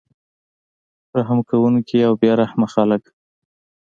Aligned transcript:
رحم 1.17 1.39
کوونکي 1.49 1.97
او 2.07 2.13
بې 2.21 2.31
رحمه 2.41 2.67
خلک 2.73 3.03